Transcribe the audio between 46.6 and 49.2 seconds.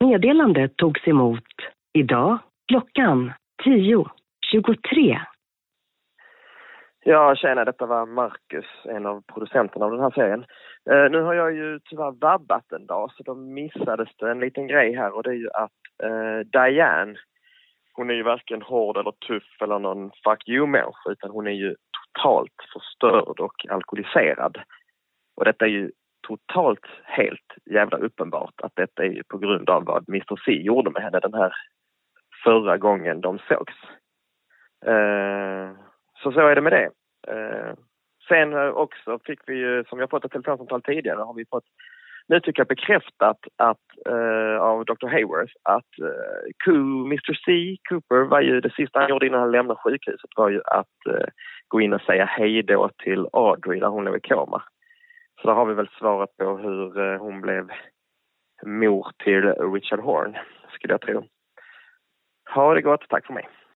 uh, Mr C, Cooper, var ju det sista han